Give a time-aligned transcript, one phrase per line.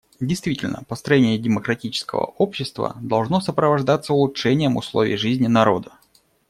[0.19, 5.91] Действительно, построение демократического общества должно сопровождаться улучшением условий жизни народа.